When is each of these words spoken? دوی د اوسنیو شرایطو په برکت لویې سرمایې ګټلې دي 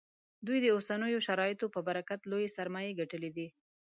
دوی 0.47 0.59
د 0.61 0.67
اوسنیو 0.75 1.25
شرایطو 1.27 1.65
په 1.75 1.79
برکت 1.87 2.21
لویې 2.31 2.53
سرمایې 2.57 2.97
ګټلې 2.99 3.29
دي 3.37 3.47